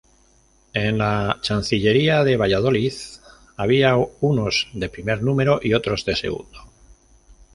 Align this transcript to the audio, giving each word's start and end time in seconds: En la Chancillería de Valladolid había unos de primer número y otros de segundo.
En 0.73 0.97
la 0.97 1.37
Chancillería 1.43 2.23
de 2.23 2.35
Valladolid 2.35 2.91
había 3.55 3.97
unos 4.19 4.67
de 4.73 4.89
primer 4.89 5.21
número 5.21 5.59
y 5.61 5.75
otros 5.75 6.05
de 6.05 6.15
segundo. 6.15 6.57